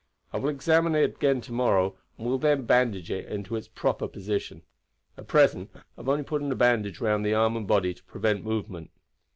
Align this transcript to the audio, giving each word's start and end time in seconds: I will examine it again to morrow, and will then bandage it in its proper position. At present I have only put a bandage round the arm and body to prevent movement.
I 0.33 0.39
will 0.39 0.49
examine 0.49 0.95
it 0.95 1.17
again 1.17 1.41
to 1.41 1.51
morrow, 1.51 1.95
and 2.17 2.25
will 2.25 2.39
then 2.39 2.65
bandage 2.65 3.11
it 3.11 3.27
in 3.31 3.45
its 3.55 3.67
proper 3.67 4.07
position. 4.07 4.63
At 5.15 5.27
present 5.27 5.69
I 5.75 5.79
have 5.97 6.09
only 6.09 6.23
put 6.23 6.41
a 6.41 6.55
bandage 6.55 6.99
round 6.99 7.23
the 7.23 7.35
arm 7.35 7.55
and 7.55 7.67
body 7.67 7.93
to 7.93 8.03
prevent 8.05 8.43
movement. 8.43 8.89